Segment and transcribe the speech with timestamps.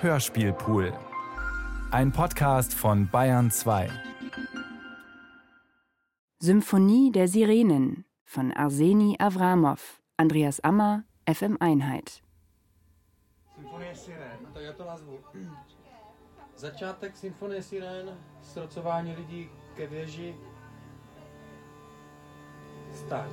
[0.00, 0.92] Hörspielpool.
[1.90, 3.90] Ein Podcast von Bayern 2.
[6.38, 12.22] Symphonie der Sirenen von Arseni Avramov, Andreas Ammer, FM Einheit.
[13.56, 15.18] Symfonie Siren, tak já to nazvu.
[16.56, 20.34] Začátek Symfonie Siren, srocování lidí ke věži.
[22.92, 23.32] Start.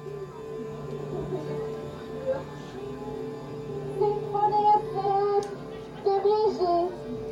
[6.25, 7.24] Ke věži.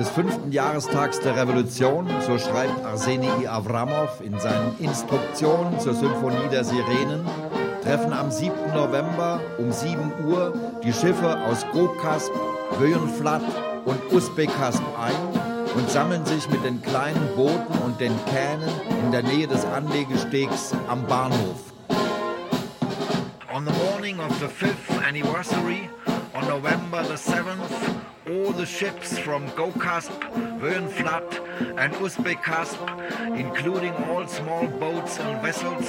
[0.00, 6.64] Des fünften Jahrestags der Revolution, so schreibt Arseni Avramov in seinen Instruktionen zur Symphonie der
[6.64, 7.22] Sirenen,
[7.82, 8.50] treffen am 7.
[8.72, 12.32] November um 7 Uhr die Schiffe aus Gokasp,
[12.78, 13.42] Böjenflat
[13.84, 15.38] und Usbekasp ein
[15.76, 18.70] und sammeln sich mit den kleinen Booten und den Kähnen
[19.04, 21.74] in der Nähe des Anlegestegs am Bahnhof.
[23.54, 25.90] On the morning of the fifth anniversary
[26.32, 30.20] on November the 7th, all the ships from Gokasp,
[30.60, 31.30] Wöhnflat
[31.78, 32.78] and Uzbekasp,
[33.36, 35.86] including all small boats and vessels,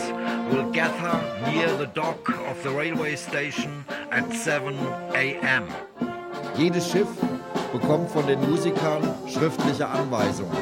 [0.51, 1.15] will gather
[1.51, 4.75] near the dock of the railway station at 7
[5.13, 5.67] a.m.
[6.55, 7.09] Jedes Schiff
[7.71, 10.57] bekommt von den Musikern schriftliche Anweisungen.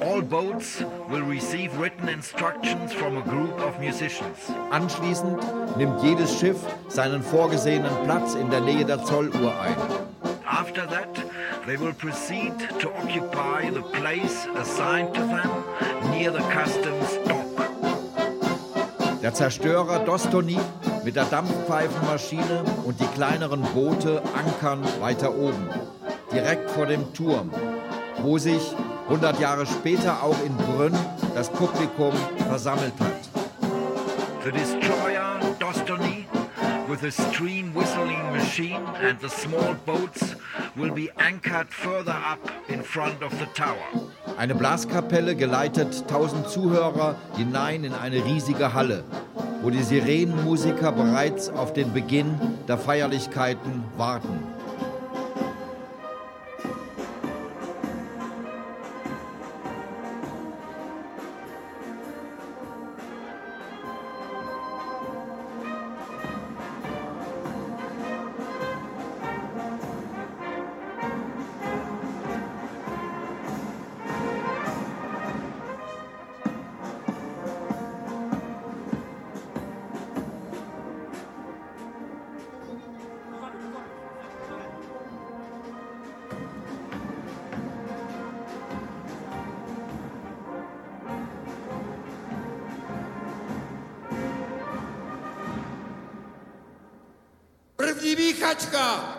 [0.00, 4.38] All boats will receive written instructions from a group of musicians.
[4.70, 9.76] Anschließend nimmt jedes Schiff seinen vorgesehenen Platz in der Nähe der Zolluhr ein.
[10.78, 15.50] After that, they will proceed to occupy the place assigned to them
[16.12, 17.46] near the customs dock.
[19.20, 20.56] Der Zerstörer Dostoni
[21.04, 25.68] mit der Dampfpfeifenmaschine und die kleineren Boote ankern weiter oben,
[26.32, 27.50] direkt vor dem Turm,
[28.22, 28.62] wo sich
[29.06, 30.96] 100 Jahre später auch in Brünn
[31.34, 32.12] das Publikum
[32.48, 34.44] versammelt hat.
[36.88, 40.34] With a stream whistling machine and the small boats
[40.74, 43.76] will be anchored further up in front of the tower.
[44.38, 49.04] Eine Blaskapelle geleitet 1000 Zuhörer hinein in eine riesige Halle,
[49.60, 54.57] wo die Sirenenmusiker bereits auf den Beginn der Feierlichkeiten warten.
[98.16, 99.18] 響かちか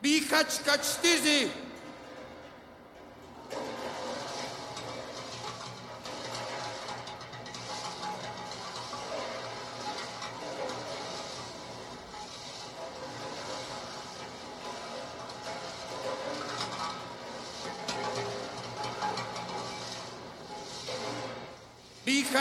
[0.00, 1.65] ビカチカチティジ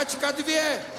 [0.05, 0.94] praticado e vier.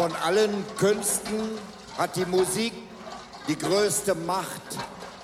[0.00, 1.58] Von allen Künsten
[1.98, 2.72] hat die Musik
[3.48, 4.62] die größte Macht,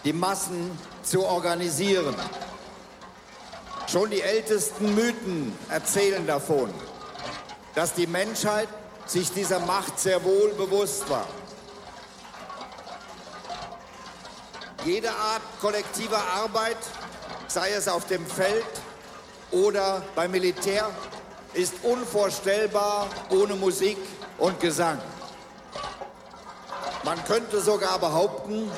[0.04, 0.70] die Massen
[1.02, 2.14] zu organisieren.
[3.90, 6.68] Schon die ältesten Mythen erzählen davon,
[7.74, 8.68] dass die Menschheit
[9.06, 11.26] sich dieser Macht sehr wohl bewusst war.
[14.84, 16.76] Jede Art kollektiver Arbeit,
[17.48, 18.66] sei es auf dem Feld
[19.52, 20.90] oder beim Militär,
[21.54, 23.96] ist unvorstellbar ohne Musik
[24.38, 24.98] und Gesang.
[27.04, 28.70] Man könnte sogar behaupten,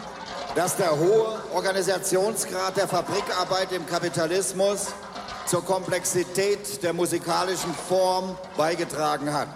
[0.55, 4.89] dass der hohe Organisationsgrad der Fabrikarbeit im Kapitalismus
[5.47, 9.49] zur Komplexität der musikalischen Form beigetragen hat.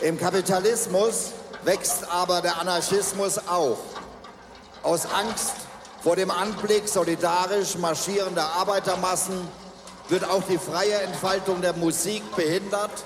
[0.00, 1.32] Im Kapitalismus
[1.64, 3.78] wächst aber der Anarchismus auch.
[4.82, 5.54] Aus Angst
[6.02, 9.48] vor dem Anblick solidarisch marschierender Arbeitermassen
[10.08, 13.04] wird auch die freie Entfaltung der Musik behindert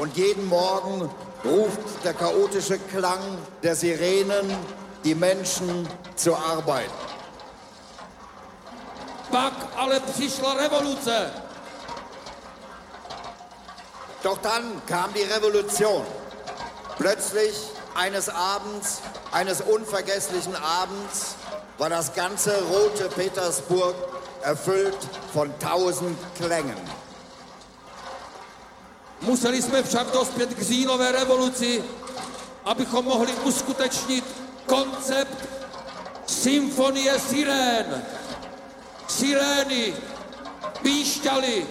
[0.00, 1.10] und jeden Morgen
[1.44, 4.56] ruft der chaotische Klang der Sirenen
[5.04, 6.90] die Menschen zur Arbeit.
[9.30, 11.30] Pak ale přišla revoluce!
[14.22, 16.04] Doch dann kam die Revolution.
[16.98, 17.54] Plötzlich
[17.94, 19.00] eines Abends,
[19.32, 21.36] eines unvergesslichen Abends,
[21.78, 23.94] war das ganze rote Petersburg
[24.42, 24.98] erfüllt
[25.32, 26.76] von tausend Klängen.
[29.20, 31.84] Museli jsme však dospět k říjnové revoluci,
[32.64, 34.24] abychom mohli uskutečnit
[34.66, 35.48] koncept
[36.26, 38.02] symfonie sirén.
[39.08, 39.94] Sirény
[40.82, 41.66] píšťaly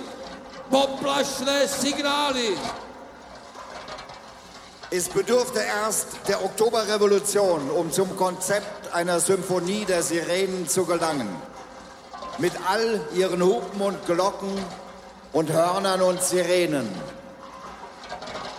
[0.70, 2.58] poplašné Signály.
[4.92, 11.30] Es bedurfte erst der Oktoberrevolution, um zum Konzept einer Symphonie der Sirenen zu gelangen.
[12.38, 14.56] Mit all ihren Hupen und Glocken
[15.34, 16.88] und Hörnern und Sirenen.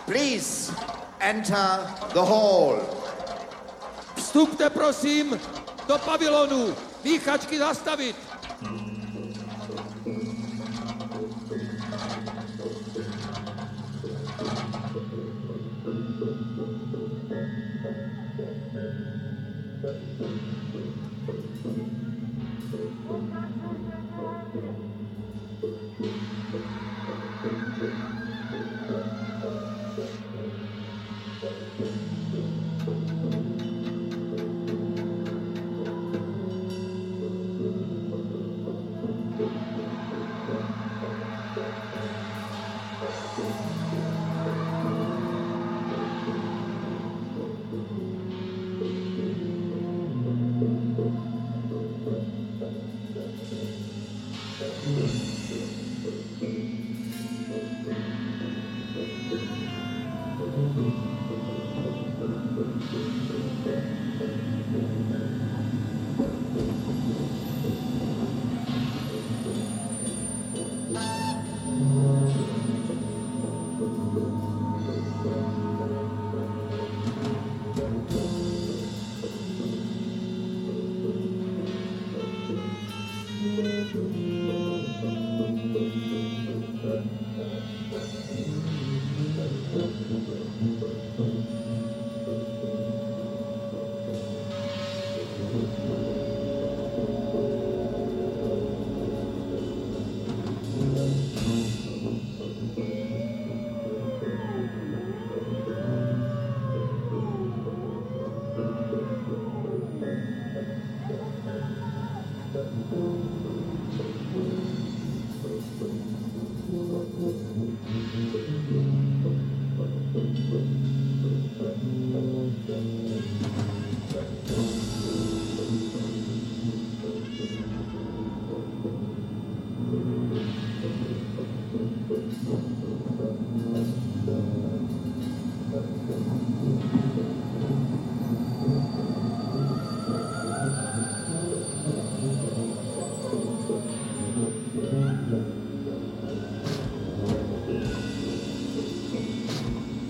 [0.09, 0.73] Please
[1.21, 1.85] enter
[2.15, 2.81] the hall.
[4.17, 5.41] Vstupte prosím
[5.89, 6.75] do pavilonu.
[7.05, 8.17] Výchačky zastavit.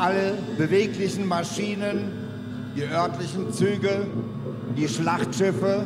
[0.08, 2.10] Alle beweglichen Maschinen,
[2.74, 4.06] die örtlichen Züge,
[4.74, 5.84] die Schlachtschiffe,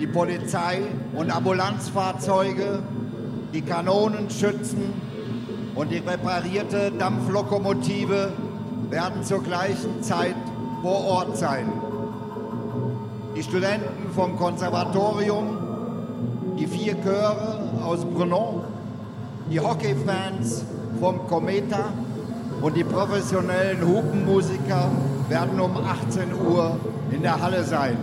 [0.00, 0.82] die Polizei-
[1.14, 2.78] und Ambulanzfahrzeuge,
[3.52, 4.92] die Kanonenschützen
[5.74, 8.32] und die reparierte Dampflokomotive
[8.88, 10.36] werden zur gleichen Zeit
[10.82, 11.72] vor Ort sein.
[13.36, 15.58] Die Studenten vom Konservatorium,
[16.56, 18.62] die vier Chöre aus Brno,
[19.50, 20.64] die Hockeyfans
[21.00, 21.86] vom Cometa
[22.60, 24.90] und die professionellen Hupenmusiker
[25.28, 26.78] werden um 18 Uhr
[27.10, 27.96] in der Halle sein.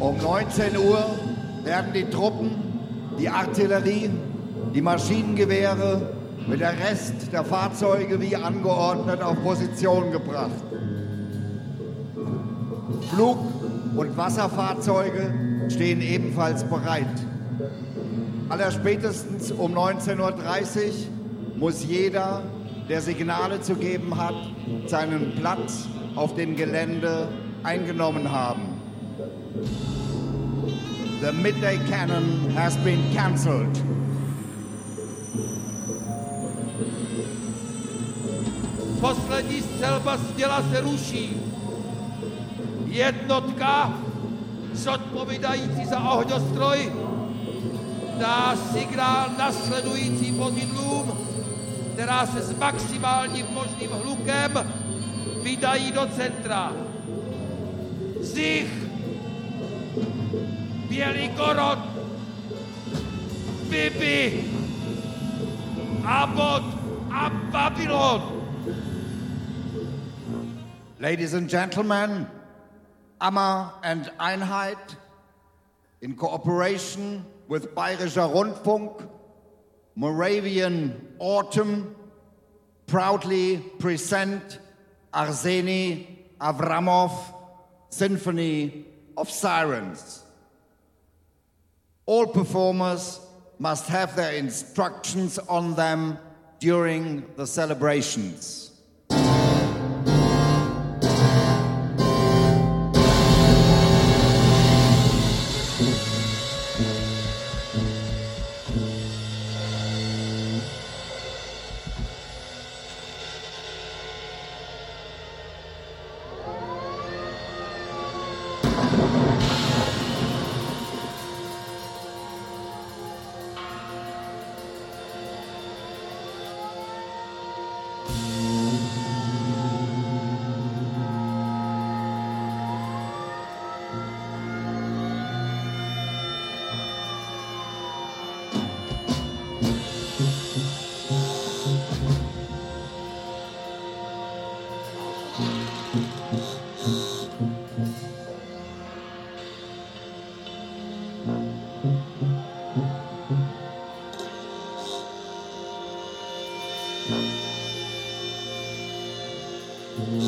[0.00, 1.04] Um 19 Uhr
[1.62, 2.50] werden die Truppen,
[3.18, 4.10] die Artillerie,
[4.74, 6.02] die Maschinengewehre
[6.48, 10.50] mit der Rest der Fahrzeuge wie angeordnet auf Position gebracht.
[13.14, 13.38] Flug-
[13.96, 15.32] und Wasserfahrzeuge
[15.68, 17.06] stehen ebenfalls bereit.
[18.48, 20.32] Allerspätestens um 19.30 Uhr
[21.56, 22.42] muss jeder,
[22.88, 24.34] der Signale zu geben hat,
[24.86, 27.28] seinen Platz auf dem Gelände
[27.62, 28.80] eingenommen haben.
[31.20, 33.82] The midday cannon has been cancelled.
[39.00, 41.36] Poslední střelba z děla se ruší.
[42.86, 43.98] Jednotka,
[44.72, 46.92] zodpovídající za ohňostroj,
[48.18, 51.12] dá signál nasledující vozidlům,
[52.02, 54.74] která se s maximálním možným hlukem
[55.42, 56.72] vydají do centra.
[58.20, 58.68] Zich,
[60.88, 61.78] Bělý korot,
[63.70, 64.44] Bibi,
[66.04, 66.64] Abot
[67.10, 68.42] a Babylon.
[71.00, 72.26] Ladies and gentlemen,
[73.20, 74.96] Amma and Einheit,
[76.00, 79.11] in cooperation with Bayerischer Rundfunk,
[79.94, 81.94] Moravian Autumn
[82.86, 84.58] proudly present
[85.12, 86.06] Arseny
[86.40, 87.12] Avramov
[87.90, 90.22] Symphony of Sirens.
[92.06, 93.20] All performers
[93.58, 96.18] must have their instructions on them
[96.58, 98.61] during the celebrations.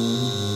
[0.04, 0.53] Der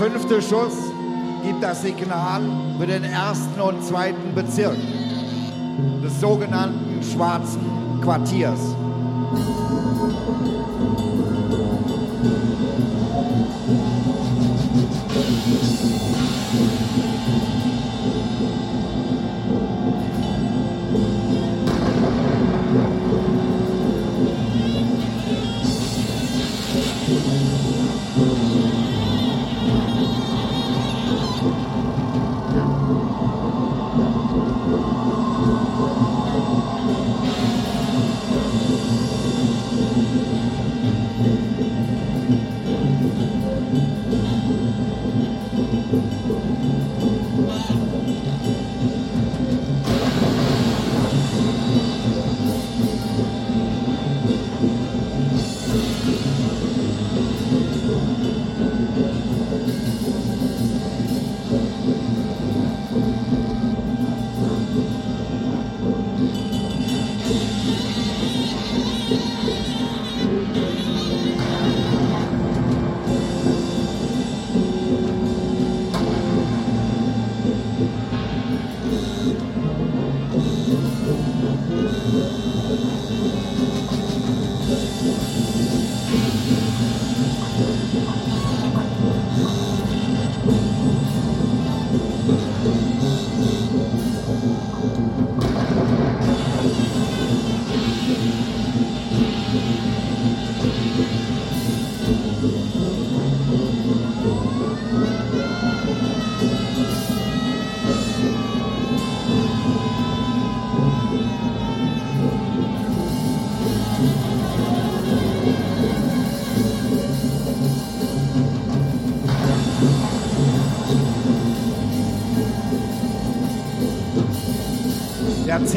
[0.00, 0.78] fünfte Schuss
[1.44, 2.40] gibt das Signal
[2.78, 4.78] für den ersten und zweiten Bezirk
[6.02, 7.60] des sogenannten Schwarzen
[8.00, 8.74] Quartiers.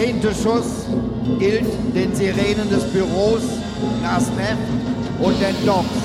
[0.04, 0.86] Zehnte Schuss
[1.40, 3.44] gilt den Sirenen des Büros,
[4.04, 4.58] Rasneff
[5.22, 6.03] und den Docks.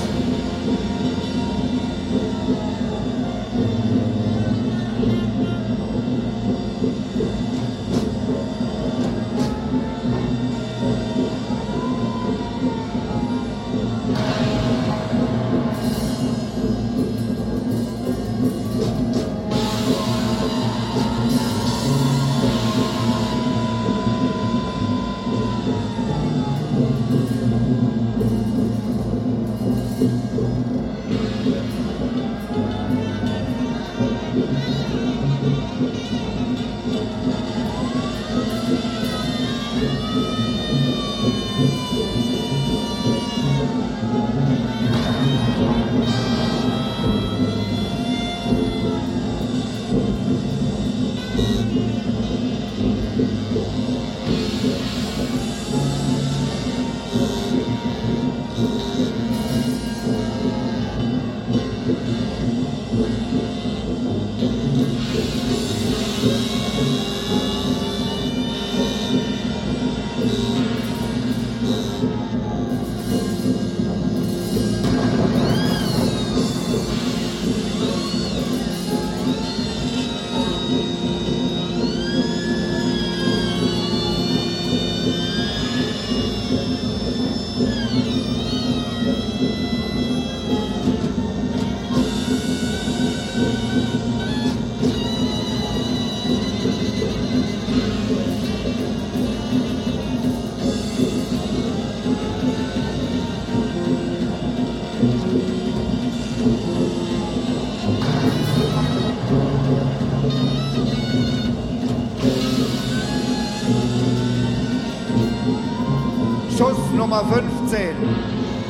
[117.09, 117.95] Nummer 15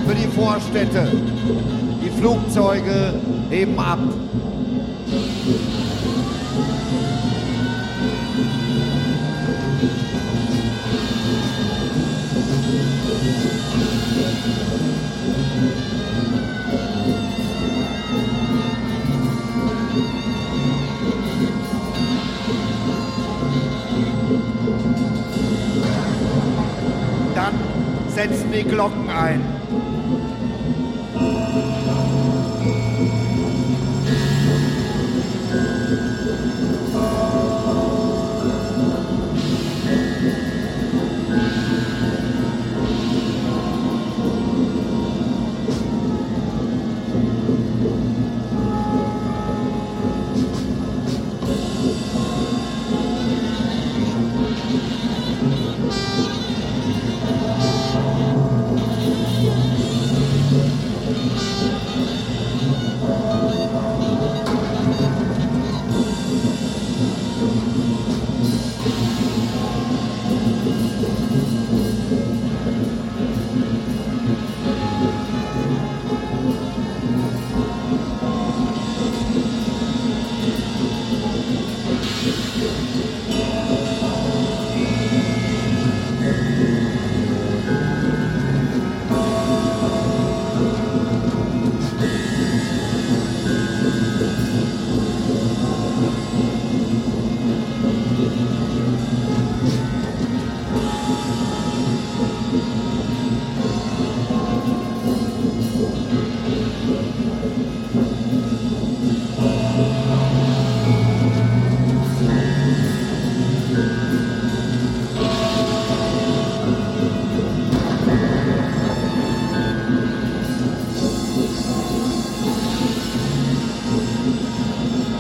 [0.07, 1.11] für die Vorstädte.
[2.01, 3.13] Die Flugzeuge
[3.49, 3.99] heben ab.
[28.19, 29.58] Setzen die Glocken ein.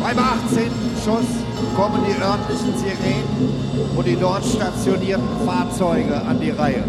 [0.09, 0.71] Beim 18.
[1.05, 1.29] Schuss
[1.75, 6.83] kommen die örtlichen Sirenen und die dort stationierten Fahrzeuge an die Reihe.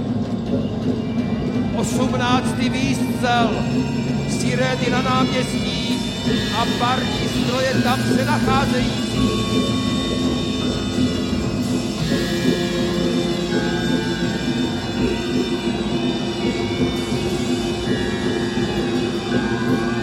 [1.79, 3.51] Osumnaадцati viscar,
[4.27, 5.99] sireni na nam jeski,
[6.57, 9.11] a barki stroje tam se nacházejí.
[19.31, 20.00] thank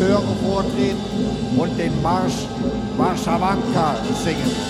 [0.00, 0.96] Chöre vortreten
[1.58, 2.46] und den Marsch
[2.96, 4.69] Warschawanka singen.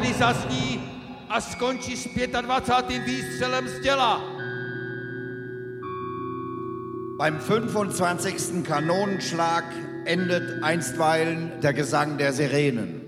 [0.00, 0.80] Sirény zazní
[1.28, 2.08] a skončí s
[2.40, 3.04] 25.
[3.04, 4.24] výstřelem z děla.
[7.18, 8.66] Beim 25.
[8.66, 9.64] Kanonenschlag
[10.04, 13.00] endet einstweilen der Gesang der Sirenen.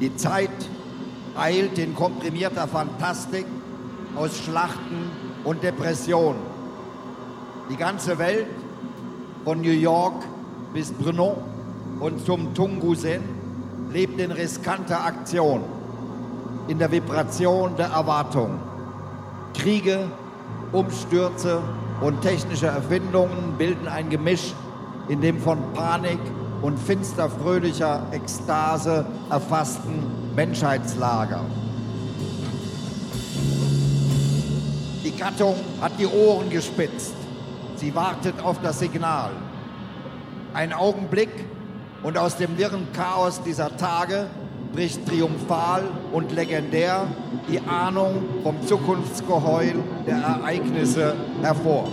[0.00, 0.50] Die Zeit
[1.36, 3.46] eilt in komprimierter Fantastik
[4.14, 5.10] aus Schlachten
[5.44, 6.36] und Depression.
[7.70, 8.46] Die ganze Welt,
[9.44, 10.24] von New York
[10.72, 11.36] bis Brno
[12.00, 13.20] und zum Tungusen,
[13.92, 15.62] lebt in riskanter Aktion,
[16.68, 18.58] in der Vibration der Erwartung.
[19.54, 20.06] Kriege,
[20.72, 21.60] Umstürze
[22.00, 24.54] und technische Erfindungen bilden ein Gemisch,
[25.08, 26.20] in dem von Panik
[26.62, 30.04] und finster fröhlicher Ekstase erfassten
[30.36, 31.40] Menschheitslager.
[35.04, 37.14] Die Gattung hat die Ohren gespitzt.
[37.78, 39.30] Sie wartet auf das Signal.
[40.52, 41.30] Ein Augenblick
[42.02, 44.26] und aus dem wirren Chaos dieser Tage
[44.72, 47.06] bricht triumphal und legendär
[47.48, 49.74] die Ahnung vom Zukunftsgeheul
[50.08, 51.86] der Ereignisse hervor.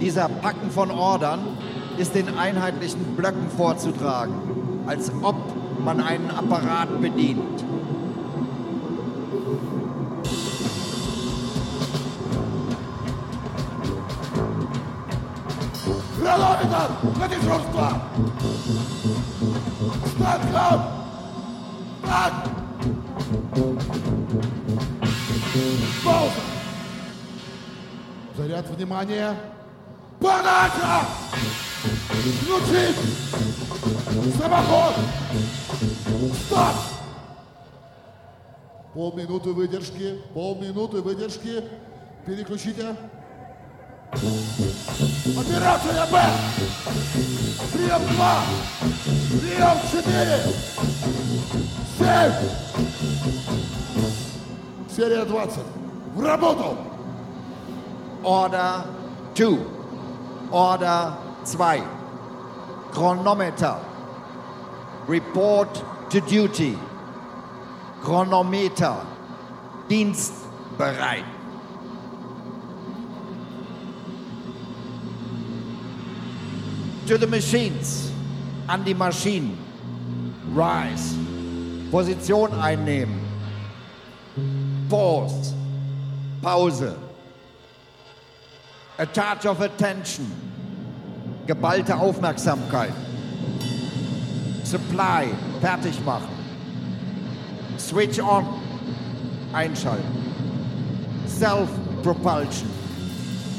[0.00, 1.40] Dieser Packen von Ordern
[1.98, 4.34] ist in einheitlichen Blöcken vorzutragen,
[4.86, 5.36] als ob
[5.84, 7.64] man einen Apparat bedient.
[16.36, 18.02] Леонидов, на дежурство!
[20.06, 20.82] Станком!
[22.02, 22.32] Так!
[26.04, 26.40] Пауза!
[28.36, 29.36] Заряд внимания!
[30.20, 31.06] Подача!
[32.40, 32.96] Включить!
[34.38, 34.94] Самоход!
[36.46, 36.76] Стоп!
[38.94, 41.64] Полминуты выдержки, полминуты выдержки.
[42.26, 42.94] Переключите.
[45.37, 46.19] Операция Б!
[47.73, 48.17] Прием 2!
[49.39, 50.03] Прием 4!
[51.97, 52.33] 7!
[54.89, 55.59] Серия 20.
[56.15, 56.77] В работу!
[58.23, 58.83] Order
[59.35, 59.59] 2.
[60.51, 61.13] Order
[61.45, 61.83] 2.
[62.91, 63.75] Chronometer.
[65.07, 66.77] Report to duty.
[68.01, 68.95] Chronometer.
[69.87, 71.30] Dienstbereit.
[77.06, 78.10] To the machines.
[78.68, 79.58] An die Maschinen.
[80.54, 81.16] Rise.
[81.90, 83.20] Position einnehmen.
[84.88, 85.54] Pause.
[86.40, 86.96] Pause.
[88.98, 90.26] A charge of attention.
[91.46, 92.92] Geballte Aufmerksamkeit.
[94.64, 95.28] Supply.
[95.60, 96.28] Fertig machen.
[97.78, 98.46] Switch on.
[99.52, 100.04] Einschalten.
[101.26, 102.70] Self-Propulsion.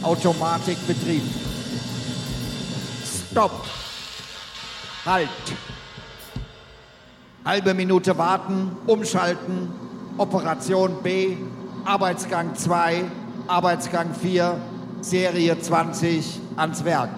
[0.02, 1.24] Automatikbetrieb.
[3.34, 3.66] Stopp.
[5.08, 5.28] Halt.
[7.44, 9.74] Halbe Minute warten, umschalten.
[10.20, 11.36] Operation B.
[11.84, 13.06] Arbeitsgang 2.
[13.48, 14.62] Arbeitsgang 4.
[15.02, 17.10] Serie 20 ans Werk.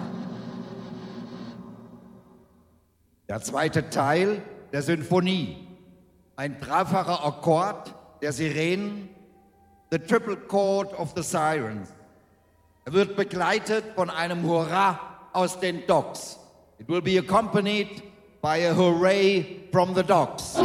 [3.28, 4.40] Der zweite Teil
[4.72, 5.68] der Sinfonie.
[6.34, 9.10] Ein dreifacher Akkord der Sirenen,
[9.90, 11.90] the triple chord of the sirens.
[12.86, 16.38] Er wird begleitet von einem Hurra aus den Docks.
[16.78, 18.02] It will be accompanied
[18.40, 20.56] by a hooray from the docks.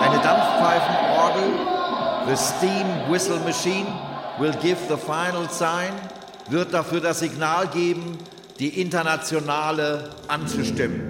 [0.00, 3.86] Eine Dampfpfeifenorgel, the steam whistle machine,
[4.38, 5.92] will give the final sign,
[6.48, 8.16] wird dafür das Signal geben,
[8.58, 11.07] die internationale anzustimmen.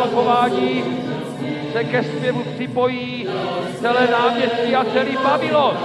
[0.00, 0.84] opakování
[1.72, 3.28] se ke zpěvu připojí
[3.80, 5.76] celé náměstí a celý Babylon.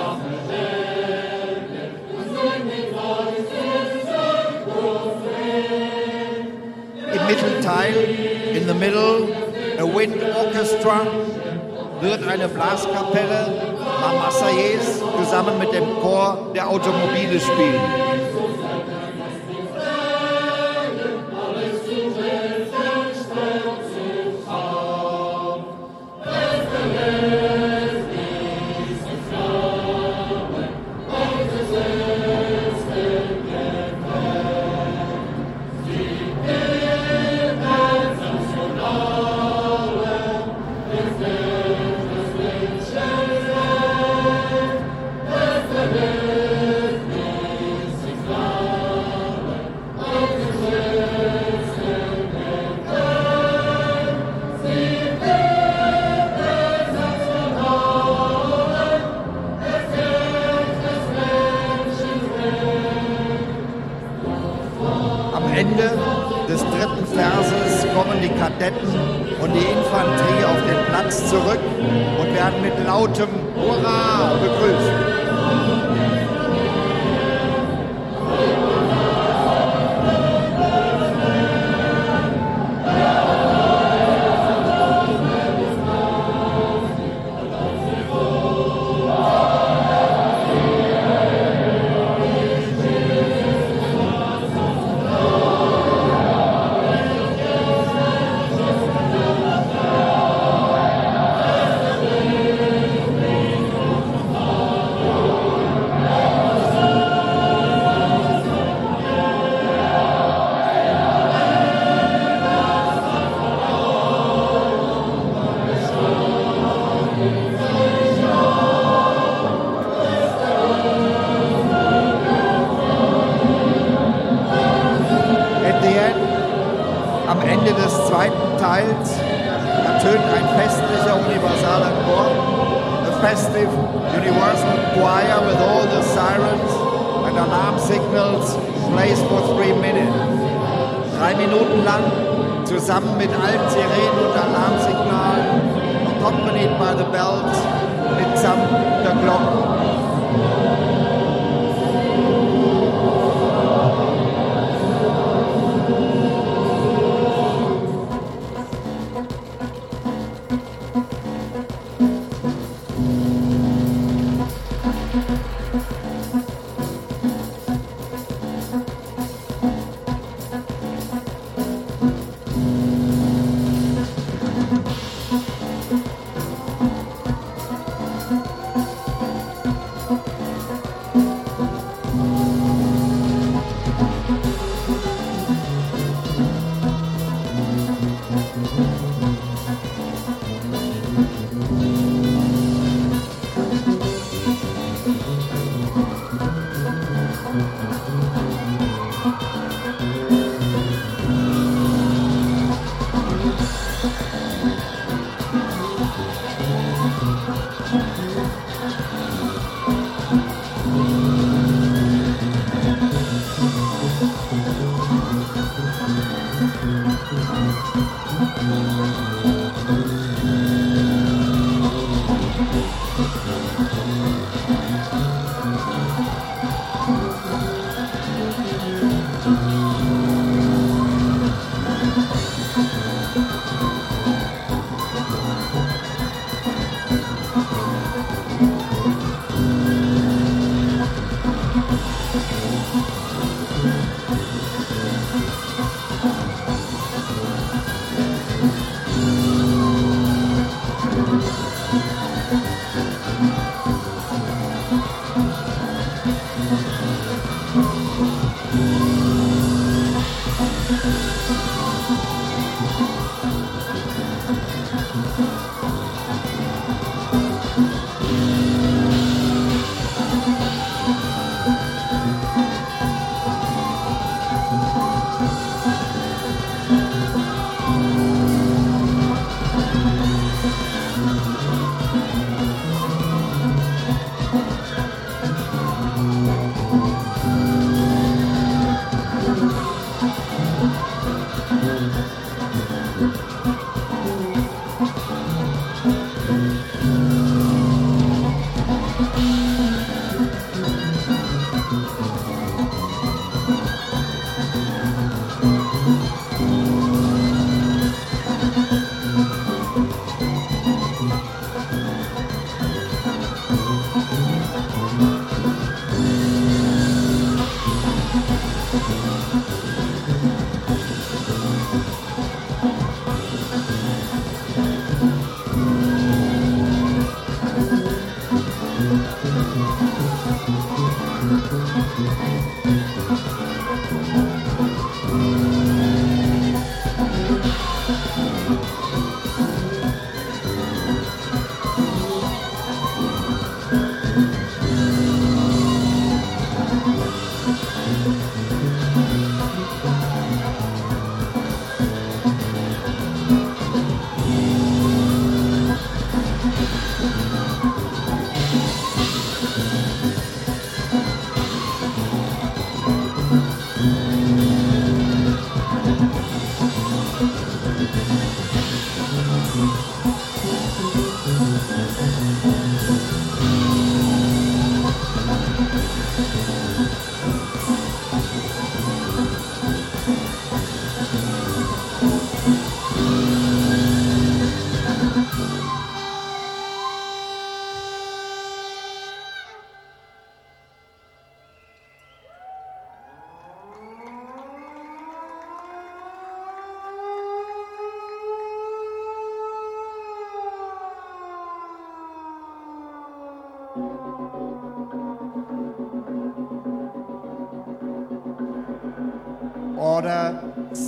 [7.14, 7.96] Im Mittelteil,
[8.52, 9.28] in the middle,
[9.80, 11.02] a wind orchestra,
[12.02, 18.05] wird eine Blaskapelle Marseillaise zusammen mit dem Chor der Automobile spielen.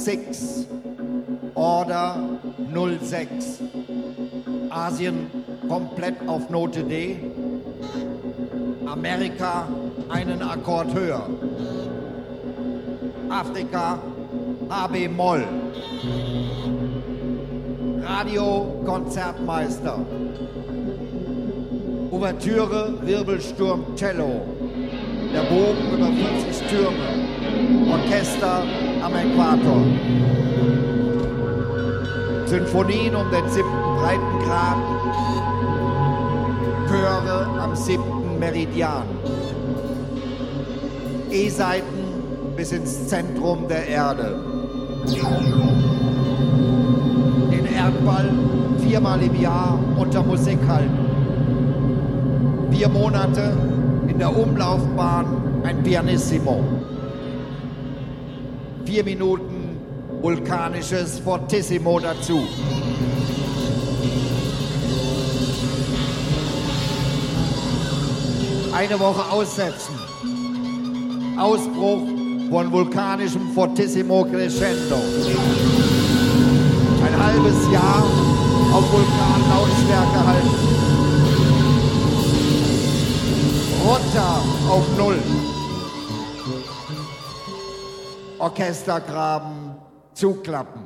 [0.08, 0.66] 6.
[1.54, 2.40] Order
[3.02, 3.60] 06.
[4.70, 5.30] Asien
[5.68, 7.18] komplett auf Note D.
[8.86, 9.68] Amerika
[10.08, 11.28] einen Akkord höher.
[13.28, 14.00] Afrika
[14.70, 15.44] HB Moll.
[18.02, 20.00] Radio Konzertmeister.
[22.12, 24.40] Ouvertüre Wirbelsturm Cello.
[25.34, 27.92] Der Bogen über 40 Türme.
[27.92, 28.64] Orchester
[29.08, 29.82] am Äquator.
[32.46, 34.78] Sinfonien um den siebten Breitengrad.
[36.90, 39.04] Chöre am siebten Meridian.
[41.32, 44.36] E-Seiten bis ins Zentrum der Erde.
[47.52, 48.30] Den Erdball
[48.80, 50.98] viermal im Jahr unter Musik halten.
[52.72, 53.54] Vier Monate
[54.08, 55.26] in der Umlaufbahn
[55.64, 56.64] ein Pianissimo.
[58.88, 59.82] Vier Minuten
[60.22, 62.48] vulkanisches Fortissimo dazu.
[68.74, 69.94] Eine Woche aussetzen.
[71.38, 72.08] Ausbruch
[72.50, 74.96] von vulkanischem Fortissimo Crescendo.
[77.06, 78.04] Ein halbes Jahr
[78.72, 80.56] auf Vulkanlautstärke halten.
[83.84, 85.57] Runter auf Null.
[88.40, 89.76] Orchestergraben
[90.14, 90.84] zuklappen.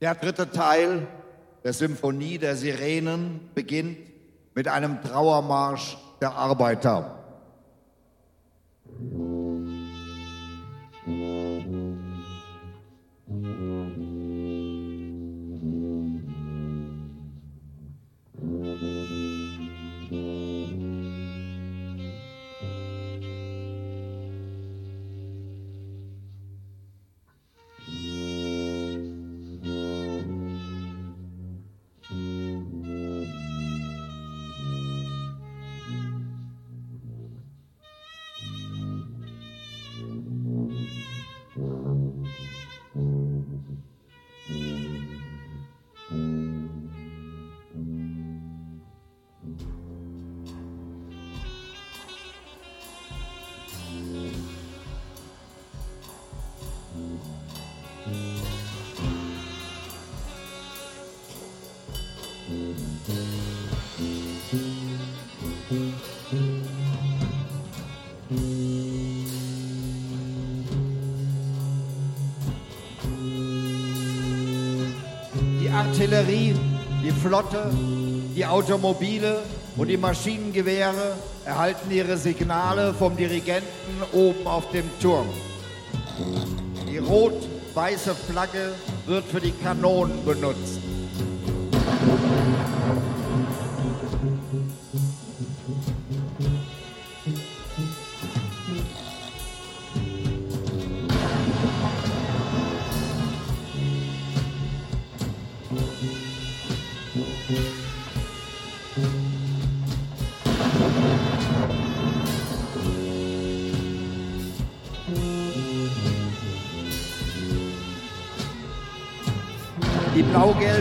[0.00, 1.06] Der dritte Teil
[1.64, 3.98] der Symphonie der Sirenen beginnt
[4.54, 7.18] mit einem Trauermarsch der Arbeiter.
[75.98, 76.54] Artillerie,
[77.02, 77.72] die Flotte,
[78.36, 79.42] die Automobile
[79.76, 83.66] und die Maschinengewehre erhalten ihre Signale vom Dirigenten
[84.12, 85.26] oben auf dem Turm.
[86.88, 88.74] Die rot-weiße Flagge
[89.06, 90.78] wird für die Kanonen benutzt.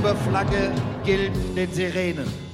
[0.02, 0.72] Blau-gelbe Flagge
[1.04, 2.47] gilt den Sirenen.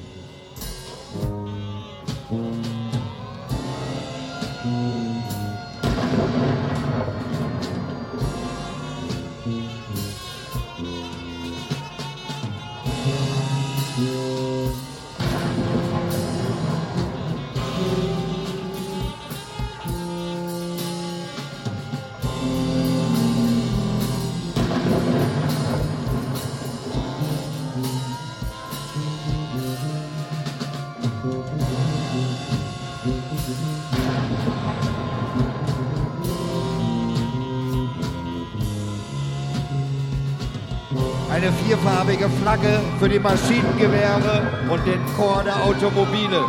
[41.66, 46.44] Vierfarbige Flagge für die Maschinengewehre und den Chor der Automobile.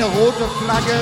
[0.00, 0.98] Eine rote Flagge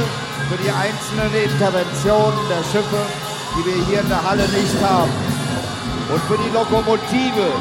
[0.50, 3.06] für die einzelnen Interventionen der Schiffe,
[3.54, 5.10] die wir hier in der Halle nicht haben.
[6.12, 7.52] Und für die Lokomotive,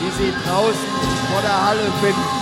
[0.00, 0.92] die Sie draußen
[1.32, 2.41] vor der Halle finden.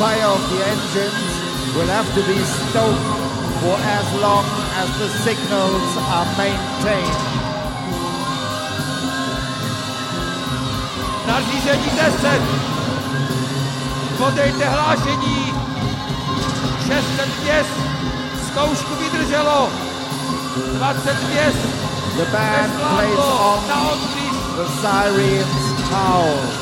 [0.00, 1.30] Fire of the engines
[1.76, 3.04] will have to be stoked
[3.60, 4.46] for as long
[4.80, 7.20] as the signals are maintained.
[11.26, 12.42] Nařízení 10!
[14.18, 15.54] Podejte hlášení!
[16.86, 17.76] 600 měst
[18.46, 19.68] zkoušku vydrželo!
[20.74, 21.80] 20 měst
[22.16, 23.60] The band plays on
[24.56, 26.59] the sirens howl.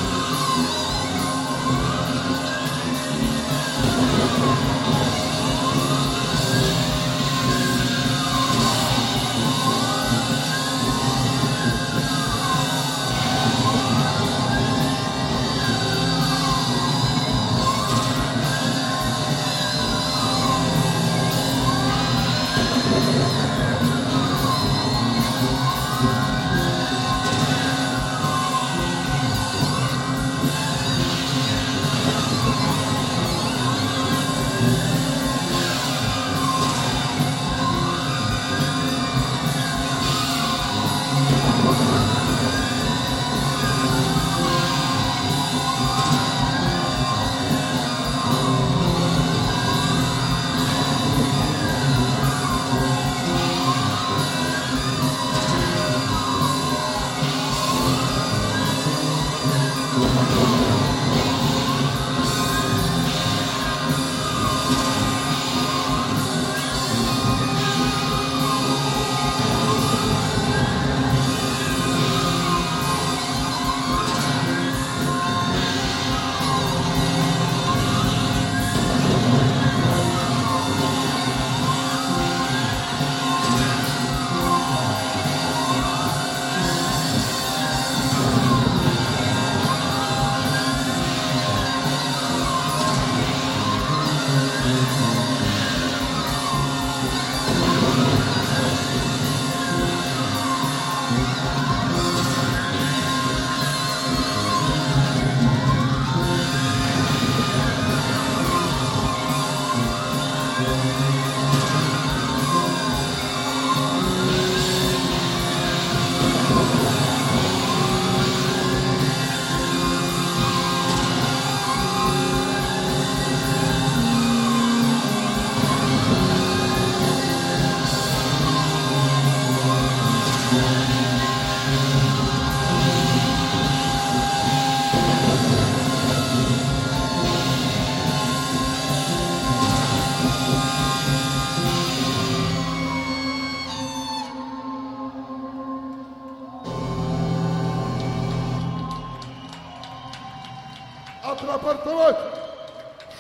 [151.68, 152.18] отрапортовать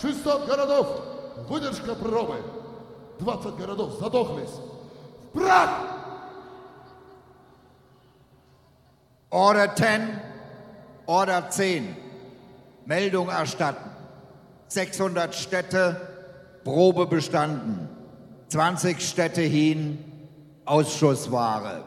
[0.01, 0.87] 600 городов.
[1.49, 2.35] Выдержка пробы.
[3.19, 4.49] 20 городов задохлись.
[5.33, 5.69] В прах!
[9.31, 10.01] Order 10,
[11.07, 11.95] Order 10.
[12.85, 13.89] Meldung erstatten.
[14.69, 15.95] 600 Städte,
[16.63, 17.89] Probe bestanden.
[18.49, 19.97] 20 Städte hin,
[20.65, 21.83] Ausschussware.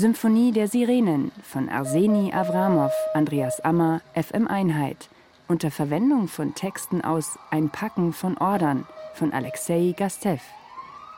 [0.00, 5.10] Symphonie der Sirenen von Arseni Avramov, Andreas Ammer, FM Einheit.
[5.46, 10.40] Unter Verwendung von Texten aus Ein Packen von Ordern von Alexei Gastev.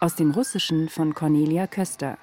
[0.01, 2.19] Aus dem Russischen von Cornelia Köster.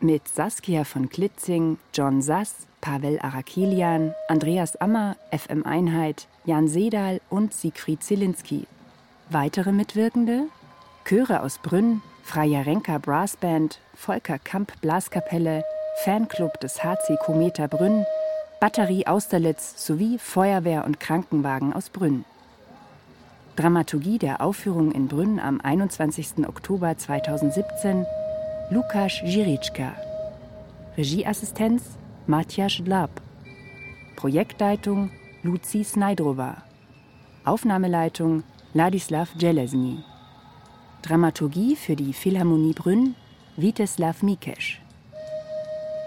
[0.00, 7.54] Mit Saskia von Klitzing, John Sass, Pavel Arakilian, Andreas Ammer, FM Einheit, Jan Sedal und
[7.54, 8.66] Siegfried Zielinski.
[9.30, 10.48] Weitere Mitwirkende?
[11.04, 15.62] Chöre aus Brünn, Freier Renker Brassband, Volker Kamp Blaskapelle,
[16.02, 18.04] Fanclub des HC Kometer Brünn,
[18.60, 22.24] Batterie Austerlitz sowie Feuerwehr und Krankenwagen aus Brünn.
[23.54, 26.48] Dramaturgie der Aufführung in Brünn am 21.
[26.48, 28.04] Oktober 2017
[28.70, 29.92] Lukas Jiritschka.
[30.96, 31.84] Regieassistenz
[32.26, 33.10] Matjasz Dlab.
[34.16, 35.10] Projektleitung
[35.44, 36.56] Luzi Snajdrova.
[37.44, 38.42] Aufnahmeleitung
[38.74, 40.02] Ladislav Jelesny.
[41.02, 43.14] Dramaturgie für die Philharmonie Brünn
[43.56, 44.80] Witeslav Mikesch.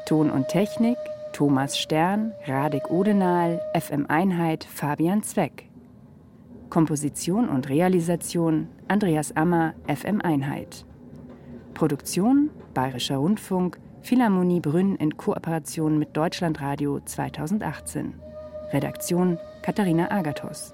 [0.06, 0.98] Ton und Technik
[1.34, 5.70] Thomas Stern, Radek Odenal, FM Einheit Fabian Zweck.
[6.70, 10.86] Komposition und Realisation Andreas Ammer, FM Einheit.
[11.74, 18.14] Produktion Bayerischer Rundfunk, Philharmonie Brünn in Kooperation mit Deutschlandradio 2018.
[18.72, 20.74] Redaktion Katharina Agathos.